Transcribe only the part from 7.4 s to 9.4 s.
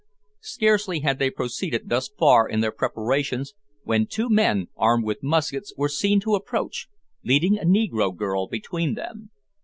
a negro girl between them.